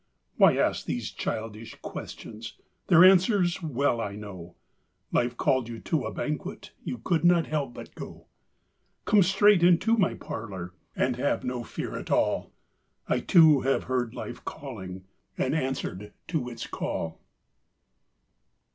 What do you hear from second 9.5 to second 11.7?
into my parlor And have no